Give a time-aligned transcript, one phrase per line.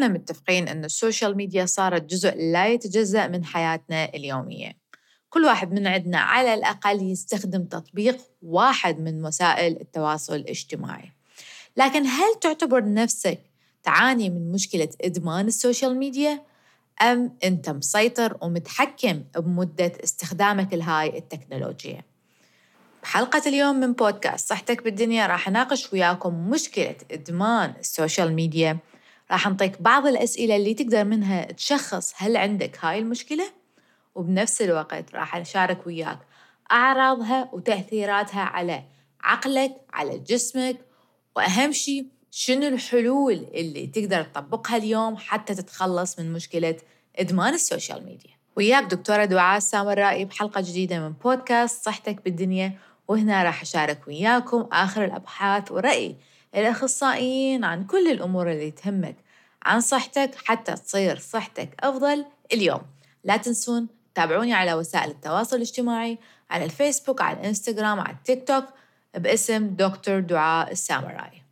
[0.00, 4.72] كلنا متفقين أن ال social media صارت جزء لا يتجزأ من حياتنا اليومية
[5.30, 11.12] كل واحد من عندنا على الأقل يستخدم تطبيق واحد من وسائل التواصل الاجتماعي
[11.76, 13.38] لكن هل تعتبر نفسك
[13.82, 16.42] تعاني من مشكلة إدمان ال social media؟
[17.02, 22.02] أم أنت مسيطر ومتحكم بمدة استخدامك لهاي التكنولوجيا؟
[23.02, 28.78] بحلقة اليوم من بودكاست صحتك بالدنيا راح أناقش وياكم مشكلة إدمان ال social media
[29.30, 33.44] راح نعطيك بعض الأسئلة اللي تقدر منها تشخص هل عندك هاي المشكلة
[34.14, 36.18] وبنفس الوقت راح أشارك وياك
[36.72, 38.84] أعراضها وتأثيراتها على
[39.20, 40.76] عقلك على جسمك
[41.36, 46.76] وأهم شيء شنو الحلول اللي تقدر تطبقها اليوم حتى تتخلص من مشكلة
[47.16, 48.30] إدمان ال social media.
[48.56, 52.78] وياك دكتورة دعاء السامرائي بحلقة جديدة من بودكاست صحتك بالدنيا
[53.08, 56.16] وهنا راح أشارك وياكم آخر الأبحاث ورأي
[56.54, 59.16] الأخصائيين عن كل الأمور اللي تهمك
[59.62, 62.82] عن صحتك حتى تصير صحتك أفضل اليوم.
[63.24, 66.18] لا تنسون تابعوني على وسائل التواصل الاجتماعي
[66.50, 68.64] على الفيسبوك على الإنستغرام على التيك توك
[69.14, 71.42] باسم دكتور دعاء السامراي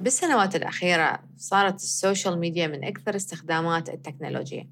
[0.00, 4.68] بالسنوات الأخيرة صارت ال social media من أكثر استخدامات التكنولوجيا.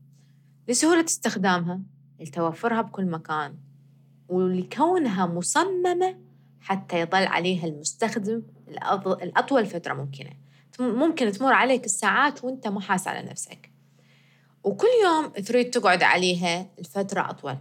[0.69, 1.81] لسهولة استخدامها
[2.21, 3.55] لتوفرها بكل مكان
[4.29, 6.17] ولكونها مصممة
[6.61, 8.43] حتى يظل عليها المستخدم
[9.23, 10.31] الأطول فترة ممكنة.
[10.81, 13.71] ممكن تمر عليك الساعات وانت ما على نفسك.
[14.65, 17.57] وكل يوم تريد تقعد عليها الفترة أطول.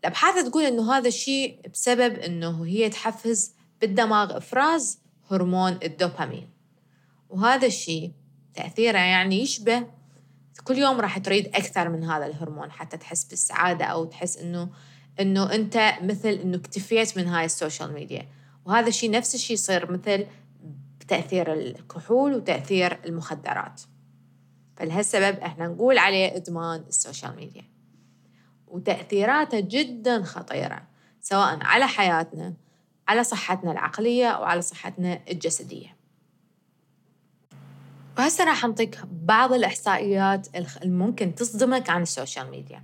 [0.00, 4.98] الأبحاث تقول إنه هذا الشيء بسبب إنه هي تحفز بالدماغ إفراز
[5.30, 6.50] هرمون الدوبامين.
[7.28, 8.12] وهذا الشيء
[8.54, 9.86] تأثيره يعني يشبه
[10.64, 14.68] كل يوم راح تريد أكثر من هذا الهرمون حتى تحس بالسعادة أو تحس إنه
[15.20, 18.28] إنه أنت مثل إنه اكتفيت من هاي ال social media.
[18.64, 20.26] وهذا الشيء نفس الشيء يصير مثل
[21.08, 23.82] تأثير الكحول وتأثير المخدرات.
[24.76, 27.64] فلهالسبب إحنا نقول عليه إدمان ال social media.
[28.66, 30.82] وتأثيراته جدا خطيرة
[31.20, 32.54] سواء على حياتنا
[33.08, 35.96] على صحتنا العقلية أو على صحتنا الجسدية.
[38.18, 40.48] وهسه راح نعطيك بعض الإحصائيات
[40.82, 42.82] الممكن تصدمك عن ال social media.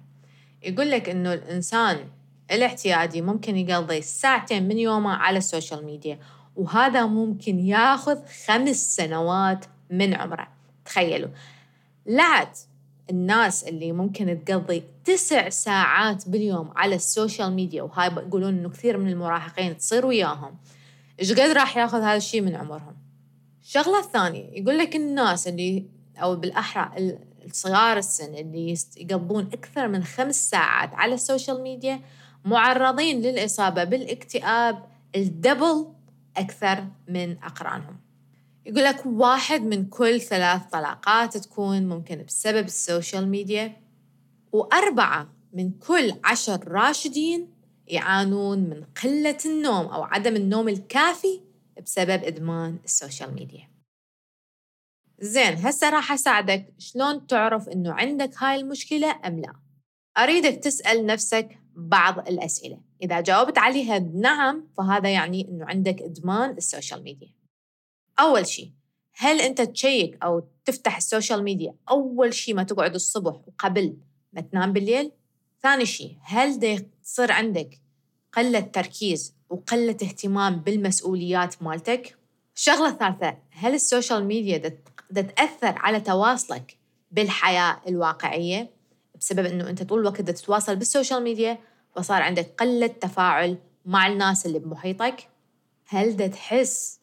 [0.63, 2.09] يقول لك إنه الإنسان
[2.50, 6.19] الاعتيادي ممكن يقضي ساعتين من يومه على ال social media
[6.56, 10.49] وهذا ممكن ياخذ خمس سنوات من عمره.
[10.84, 11.31] تخيلوا.
[12.06, 12.56] لعد
[13.10, 18.99] الناس اللي ممكن تقضي تسع ساعات باليوم على ال social media وهاي يقولون إنه كثير
[18.99, 20.56] من المراهقين تصير وياهم.
[21.21, 22.97] إيش قد راح ياخذ هذا الشيء من عمرهم؟
[23.62, 25.84] الشغلة الثانية يقول لك الناس اللي
[26.16, 27.16] أو بالأحرى
[27.47, 32.01] الصغار السن اللي يقضون أكثر من خمس ساعات على ال social media
[32.45, 34.84] معرضين للإصابة بالاكتئاب
[35.17, 35.93] ال double
[36.37, 37.97] أكثر من أقرانهم.
[38.67, 43.77] يقول لك واحد من كل ثلاث طلاقات تكون ممكن بسبب ال social media
[44.53, 47.49] وأربعة من كل عشر راشدين
[47.87, 51.41] يعانون من قلة النوم أو عدم النوم الكافي
[51.84, 53.71] بسبب إدمان ال social media.
[55.21, 56.75] زين هسه راح أساعدك.
[56.78, 59.53] شلون تعرف إنه عندك هاي المشكلة أم لا؟
[60.19, 61.59] أريدك تسأل نفسك
[61.89, 62.81] بعض الأسئلة.
[63.03, 67.28] إذا جاوبت عليها بنعم فهذا يعني أنه عندك إدمان ال social media.
[68.21, 68.73] أول شيء
[69.15, 73.97] هل أنت تشيك أو تفتح ال social media أول شيء ما تقعد الصبح وقبل
[74.33, 75.13] ما تنام بالليل؟
[75.63, 76.87] ثاني شيء هل ده
[77.19, 77.81] عندك
[78.33, 82.17] قلة تركيز وقلة اهتمام بالمسؤوليات مالتك؟
[82.57, 84.56] الشغلة الثالثة هل ال social media
[85.11, 86.79] ده تأثر على تواصلك
[87.11, 88.71] بالحياة الواقعية؟
[89.21, 91.59] بسبب أنه أنت طول الوقت تتواصل بال social media
[91.97, 95.28] فصار عندك قلة تفاعل مع الناس اللي بمحيطك.
[95.89, 97.01] هل دا تحس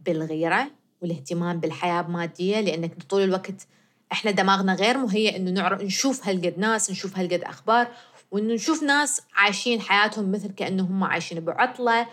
[0.00, 0.70] بالغيرة
[1.02, 3.66] والاهتمام بالحياة المادية؟ لأنك طول الوقت
[4.12, 7.88] إحنا دماغنا غير مهيئ إنه نعرف نشوف هالقد ناس نشوف هالقد أخبار
[8.30, 12.06] وإنه نشوف ناس عايشين حياتهم مثل كأنهم عايشين بعطلة.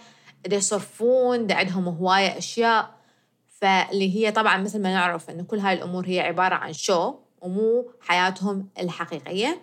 [0.48, 3.00] دا يصرفون دا عندهم هواية أشياء.
[3.48, 7.92] فاللي هي طبعا مثل ما نعرف إنه كل هاي الأمور هي عبارة عن شو ومو
[8.02, 9.62] حياتهم الحقيقية.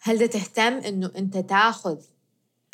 [0.00, 1.98] هل تهتم إنه أنت تاخذ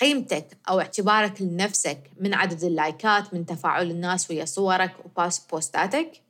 [0.01, 6.21] قيمتك أو اعتبارك لنفسك من عدد اللايكات من تفاعل الناس ويا صورك وبوستاتك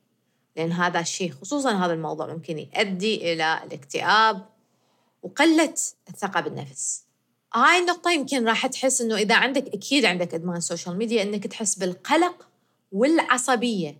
[0.56, 4.46] لأن هذا الشيء خصوصا هذا الموضوع ممكن يؤدي إلى الاكتئاب
[5.22, 5.74] وقلة
[6.08, 7.04] الثقة بالنفس.
[7.54, 11.74] هاي النقطة يمكن راح تحس إنه إذا عندك أكيد عندك إدمان social media إنك تحس
[11.74, 12.48] بالقلق
[12.92, 13.96] والعصبية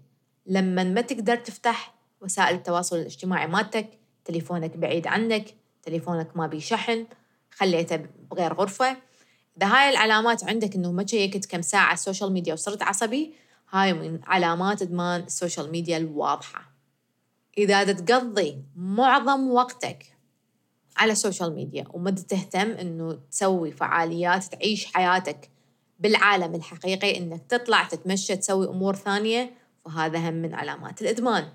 [0.46, 3.88] لما ما تقدر تفتح وسائل التواصل الاجتماعي مالتك
[4.24, 5.54] تليفونك بعيد عنك
[5.84, 7.06] تليفونك ما بي شحن
[7.50, 7.96] خليته
[8.30, 8.96] بغير غرفة.
[9.56, 13.34] إذا هاي العلامات عندك إنه ما شيكت كم ساعة ال social media وصرت عصبي
[13.70, 16.74] هاي من علامات إدمان ال social media الواضحة.
[17.58, 20.14] إذا تقضي معظم وقتك
[20.96, 25.50] على ال social media وما تهتم إنه تسوي فعاليات تعيش حياتك
[26.00, 29.54] بالعالم الحقيقي إنك تطلع تتمشى تسوي أمور ثانية
[29.84, 31.48] فهذا هم من علامات الإدمان.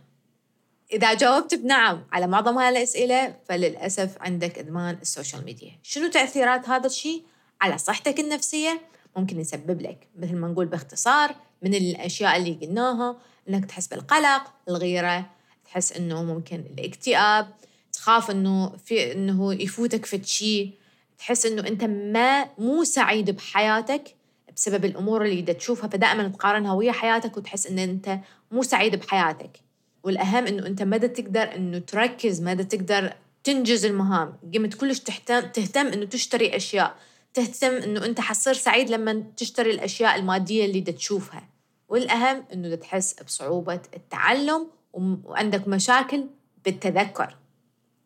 [0.92, 5.72] إذا جاوبت بنعم على معظم هاي الأسئلة فللأسف عندك إدمان ال social media.
[5.84, 7.24] شنو تأثيرات هذا الشيء
[7.62, 8.82] على صحتك النفسية؟
[9.18, 13.18] ممكن يسبب لك مثل ما نقول باختصار من الأشياء اللي قلناها
[13.50, 15.30] إنك تحس بالقلق الغيرة
[15.66, 17.48] تحس إنه ممكن الاكتئاب
[17.94, 20.72] تخاف إنه في إنه يفوتك في شيء
[21.18, 24.16] تحس إنه أنت ما مو سعيد بحياتك
[24.56, 28.20] بسبب الأمور اللي تشوفها فدائما تقارنها ويا حياتك وتحس إن أنت
[28.52, 29.69] مو سعيد بحياتك.
[30.04, 33.14] والأهم إنه أنت مدى تقدر إنه تركز مدى تقدر
[33.44, 34.38] تنجز المهام.
[34.56, 36.96] قمت كلش تهتم تهتم إنه تشتري أشياء.
[37.34, 41.50] تهتم إنه أنت حتصير سعيد لما تشتري الأشياء المادية اللي تشوفها.
[41.90, 46.28] والأهم إنه تحس بصعوبة التعلم وعندك مشاكل
[46.66, 47.36] بالتذكر.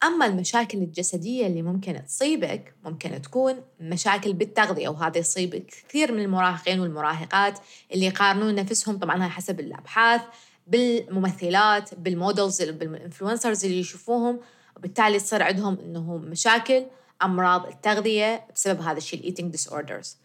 [0.04, 6.80] أما المشاكل الجسدية اللي ممكن تصيبك ممكن تكون مشاكل بالتغذية وهذا يصيب كثير من المراهقين
[6.80, 7.60] والمراهقات
[7.94, 10.22] اللي يقارنون نفسهم طبعا حسب الأبحاث.
[10.68, 14.39] بالممثلات بال models بال influencers اللي يشوفوهم.
[14.77, 16.86] وبالتالي تصير عندهم انه مشاكل
[17.24, 20.18] أمراض التغذية بسبب هذا الشيء ال eating disorders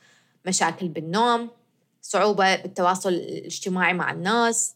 [0.46, 1.50] مشاكل بالنوم
[2.02, 4.74] صعوبة بالتواصل الاجتماعي مع الناس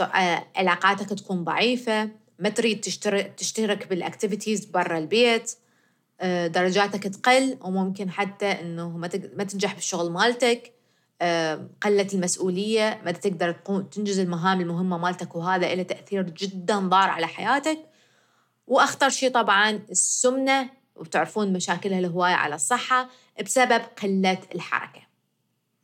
[0.00, 2.80] آه، علاقاتك تكون ضعيفة ما تريد
[3.36, 5.52] تشترك بال activities برا البيت
[6.20, 8.88] آه، درجاتك تقل وممكن حتى إنه
[9.36, 10.72] ما تنجح بالشغل مالتك.
[11.82, 13.52] قلة المسؤولية ما تقدر
[13.92, 17.78] تنجز المهام المهمة مالتك وهذا له تأثير جدا ضار على حياتك.
[18.66, 23.10] وأخطر شيء طبعا السمنة وبتعرفون مشاكلها الهواية على الصحة
[23.44, 25.00] بسبب قلة الحركة.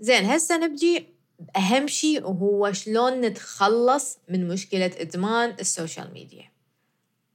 [0.01, 1.07] زين هسه نبدي
[1.39, 6.58] بأهم شيء وهو شلون نتخلص من مشكلة إدمان ال social media.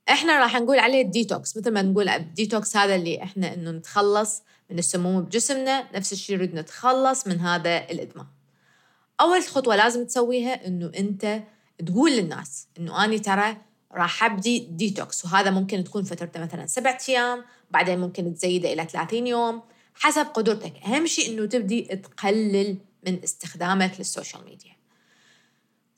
[0.09, 4.79] إحنا راح نقول عليه ديتوكس مثل ما نقول الديتوكس هذا اللي إحنا إنه نتخلص من
[4.79, 8.25] السموم بجسمنا نفس الشيء نريد نتخلص من هذا الإدمان.
[9.21, 11.43] أول خطوة لازم تسويها إنه أنت
[11.85, 13.57] تقول للناس إنه أنا ترى
[13.91, 19.27] راح أبدي ديتوكس وهذا ممكن تكون فترته مثلا سبعة أيام بعدين ممكن تزيده إلى 30
[19.27, 19.61] يوم
[19.95, 20.73] حسب قدرتك.
[20.85, 22.77] أهم شيء إنه تبدي تقلل
[23.07, 24.71] من استخدامك لل social media.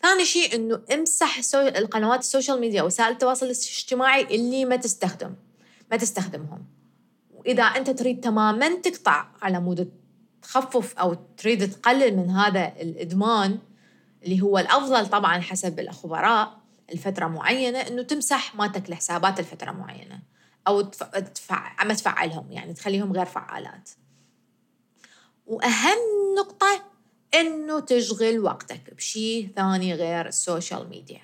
[0.02, 5.36] ثاني شيء إنه امسح القنوات ال social media وسائل التواصل الاجتماعي اللي ما تستخدم
[5.92, 6.66] ما تستخدمهم.
[7.34, 9.92] وإذا أنت تريد تماما تقطع على مود
[10.42, 13.60] تخفف أو تريد تقلل من هذا الإدمان
[14.24, 16.62] اللي هو الأفضل طبعا حسب الخبراء
[16.92, 20.20] الفترة معينة إنه تمسح مالتك الحسابات لفترة معينة
[20.68, 21.84] أو تفع...
[21.84, 23.90] ما تفعلهم يعني تخليهم غير فعالات.
[25.46, 25.98] وأهم
[26.40, 26.95] نقطة
[27.34, 28.94] إنه تشغل وقتك.
[28.94, 31.22] بشيء ثاني غير ال social media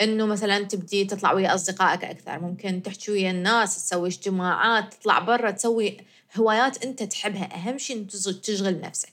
[0.00, 2.40] إنه مثلا تبدي تطلع ويا أصدقائك أكثر.
[2.40, 5.96] ممكن تحكي ويا الناس تسوي اجتماعات تطلع برا تسوي
[6.36, 7.54] هوايات أنت تحبها.
[7.54, 8.06] أهم شيء إنه
[8.42, 9.12] تشغل نفسك.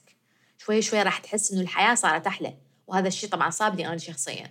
[0.58, 2.54] شوي شوي راح تحس إنه الحياة صارت أحلى.
[2.86, 4.50] وهذا الشيء طبعا صابني أنا شخصيا.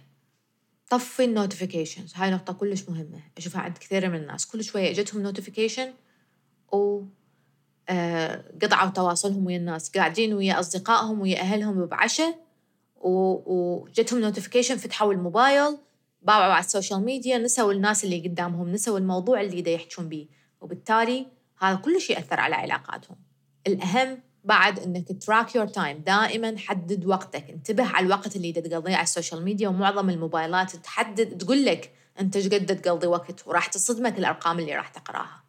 [0.90, 3.20] طفي ال notifications هاي نقطة كلش مهمة.
[3.38, 4.46] أشوفها عند كثير من الناس.
[4.46, 5.94] كل شوية إجتهم notification
[6.72, 7.02] و
[8.62, 12.44] قطعوا تواصلهم ويا الناس قاعدين ويا أصدقائهم ويا أهلهم بعشاء
[13.02, 15.78] وجتهم notification فتحوا الموبايل
[16.22, 20.28] باوعوا على السوشيال ميديا نسوا الناس اللي قدامهم نسوا الموضوع اللي دا يحجون به
[20.62, 21.28] وبالتالي
[21.60, 23.18] هذا كل شيء أثر على علاقاتهم.
[23.68, 29.04] الأهم بعد إنك track your time دائما حدد وقتك انتبه على الوقت اللي تقضيه على
[29.04, 34.60] السوشيال ميديا ومعظم الموبايلات تحدد تقول لك أنت إيش قد تقضي وقت وراح تصدمك الأرقام
[34.60, 35.43] اللي راح تقراها.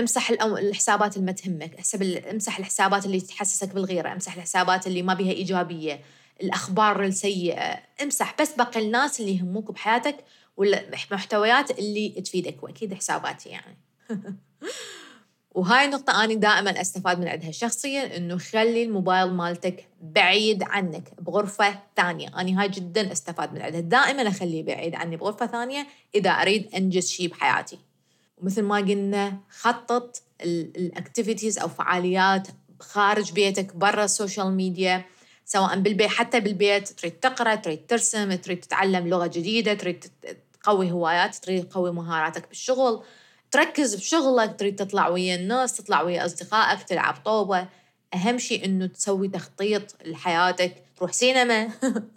[0.00, 1.96] امسح الحسابات اللي ما تهمك
[2.30, 6.00] امسح الحسابات اللي تحسسك بالغيرة امسح الحسابات اللي ما بها إيجابية
[6.42, 10.16] الأخبار السيئة امسح بس باقي الناس اللي يهموك بحياتك
[10.56, 13.78] والمحتويات اللي تفيدك وأكيد حساباتي يعني.
[15.54, 21.78] وهاي النقطة أنا دائما أستفاد من عندها شخصيا إنه خلي الموبايل مالتك بعيد عنك بغرفة
[21.96, 22.28] ثانية.
[22.28, 23.80] أنا هاي جدا أستفاد من عندها.
[23.80, 27.78] دائما أخليه بعيد عني بغرفة ثانية إذا أريد أنجز شيء بحياتي.
[28.42, 32.48] ومثل ما قلنا خطط ال activities أو فعاليات
[32.80, 35.04] خارج بيتك برا السوشيال ميديا
[35.44, 36.88] سواء بالبيت حتى بالبيت.
[36.88, 40.04] تريد تقرأ تريد ترسم تريد تتعلم لغة جديدة تريد
[40.62, 43.02] تقوي هوايات تريد تقوي مهاراتك بالشغل.
[43.50, 47.68] تركز بشغلك تريد تطلع ويا الناس تطلع ويا أصدقائك تلعب طوبه
[48.14, 50.74] أهم شيء إنه تسوي تخطيط لحياتك.
[50.96, 51.68] تروح سينما.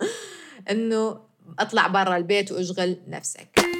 [0.71, 1.19] إنه
[1.59, 3.72] اطلع برا البيت واشغل نفسك.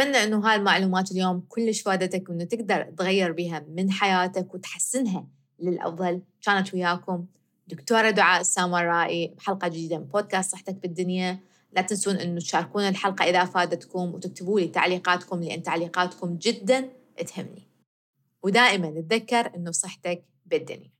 [0.00, 5.26] أتمنى إنه هاي المعلومات اليوم كلش فادتك وإنه تقدر تغير بها من حياتك وتحسنها
[5.60, 6.22] للأفضل.
[6.42, 7.26] كانت وياكم
[7.68, 11.38] دكتورة دعاء السامرائي بحلقة جديدة من بودكاست صحتك بالدنيا.
[11.72, 16.88] لا تنسون أنه تشاركون الحلقة إذا أفادتكم وتكتبوا لي تعليقاتكم لأن تعليقاتكم جدا
[17.26, 17.68] تهمني.
[18.42, 20.90] ودائما تذكر أنه صحتك بالدنيا.